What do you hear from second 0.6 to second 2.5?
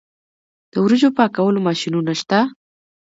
د وریجو پاکولو ماشینونه شته